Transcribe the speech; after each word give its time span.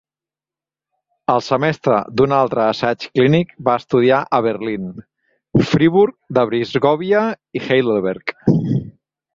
El 1.33 1.43
semestre 1.47 1.99
d'un 2.21 2.33
altre 2.37 2.65
assaig 2.71 3.05
clínic 3.19 3.53
va 3.69 3.77
estudiar 3.83 4.25
a 4.39 4.41
Berlín, 4.47 4.91
Friburg 5.75 6.19
de 6.39 6.49
Brisgòvia 6.55 7.25
i 7.61 7.65
Heidelberg. 7.69 8.39